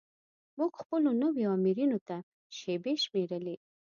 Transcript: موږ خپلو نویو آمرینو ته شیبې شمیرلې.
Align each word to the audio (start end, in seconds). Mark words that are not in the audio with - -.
موږ 0.57 0.71
خپلو 0.81 1.09
نویو 1.21 1.51
آمرینو 1.55 1.99
ته 2.07 2.17
شیبې 2.57 2.93
شمیرلې. 3.03 3.55